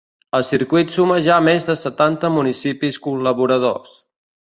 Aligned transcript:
El 0.35 0.43
circuit 0.45 0.93
suma 0.93 1.17
ja 1.27 1.35
més 1.47 1.67
de 1.67 1.75
setanta 1.81 2.31
municipis 2.37 2.97
col·laboradors. 3.09 3.93